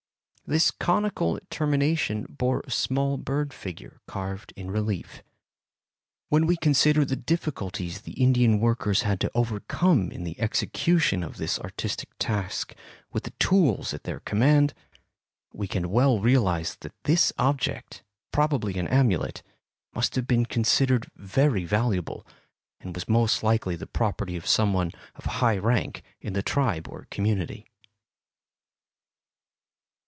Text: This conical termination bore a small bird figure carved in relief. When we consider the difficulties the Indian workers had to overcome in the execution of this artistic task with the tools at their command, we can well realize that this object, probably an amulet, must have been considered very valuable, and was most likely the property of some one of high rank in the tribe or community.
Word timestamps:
This 0.47 0.69
conical 0.69 1.39
termination 1.49 2.25
bore 2.27 2.59
a 2.67 2.71
small 2.71 3.15
bird 3.15 3.53
figure 3.53 4.01
carved 4.05 4.51
in 4.57 4.69
relief. 4.69 5.23
When 6.27 6.45
we 6.45 6.57
consider 6.57 7.05
the 7.05 7.15
difficulties 7.15 8.01
the 8.01 8.21
Indian 8.21 8.59
workers 8.59 9.03
had 9.03 9.21
to 9.21 9.31
overcome 9.33 10.11
in 10.11 10.25
the 10.25 10.37
execution 10.41 11.23
of 11.23 11.37
this 11.37 11.57
artistic 11.57 12.09
task 12.19 12.75
with 13.13 13.23
the 13.23 13.29
tools 13.39 13.93
at 13.93 14.03
their 14.03 14.19
command, 14.19 14.73
we 15.53 15.69
can 15.69 15.89
well 15.89 16.19
realize 16.19 16.75
that 16.81 17.01
this 17.05 17.31
object, 17.37 18.03
probably 18.33 18.77
an 18.77 18.89
amulet, 18.89 19.43
must 19.95 20.15
have 20.15 20.27
been 20.27 20.45
considered 20.45 21.09
very 21.15 21.63
valuable, 21.63 22.27
and 22.81 22.93
was 22.93 23.07
most 23.07 23.41
likely 23.41 23.77
the 23.77 23.87
property 23.87 24.35
of 24.35 24.45
some 24.45 24.73
one 24.73 24.91
of 25.15 25.23
high 25.39 25.57
rank 25.57 26.03
in 26.19 26.33
the 26.33 26.43
tribe 26.43 26.89
or 26.89 27.07
community. 27.09 27.65